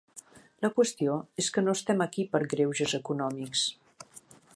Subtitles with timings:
[0.65, 3.67] La qüestió és que no estem aquí per greuges econòmics.